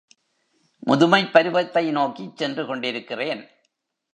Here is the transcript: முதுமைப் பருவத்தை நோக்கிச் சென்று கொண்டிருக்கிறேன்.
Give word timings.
முதுமைப் 0.87 1.31
பருவத்தை 1.31 1.91
நோக்கிச் 1.91 2.37
சென்று 2.37 2.65
கொண்டிருக்கிறேன். 2.65 3.47